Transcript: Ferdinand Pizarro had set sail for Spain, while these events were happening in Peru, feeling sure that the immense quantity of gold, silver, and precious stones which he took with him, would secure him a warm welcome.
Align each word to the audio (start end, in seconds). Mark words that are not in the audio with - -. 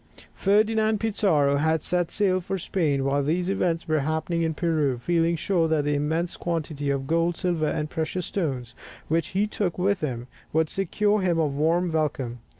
Ferdinand 0.33 0.99
Pizarro 0.99 1.57
had 1.57 1.83
set 1.83 2.09
sail 2.09 2.41
for 2.41 2.57
Spain, 2.57 3.05
while 3.05 3.21
these 3.21 3.51
events 3.51 3.87
were 3.87 3.99
happening 3.99 4.41
in 4.41 4.55
Peru, 4.55 4.97
feeling 4.97 5.35
sure 5.35 5.67
that 5.67 5.85
the 5.85 5.93
immense 5.93 6.37
quantity 6.37 6.89
of 6.89 7.05
gold, 7.05 7.37
silver, 7.37 7.67
and 7.67 7.87
precious 7.87 8.25
stones 8.25 8.73
which 9.09 9.27
he 9.37 9.45
took 9.45 9.77
with 9.77 9.99
him, 9.99 10.25
would 10.53 10.71
secure 10.71 11.21
him 11.21 11.37
a 11.37 11.45
warm 11.45 11.89
welcome. 11.91 12.39